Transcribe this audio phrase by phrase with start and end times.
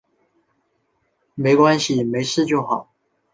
[1.35, 2.91] 没关系，没事就好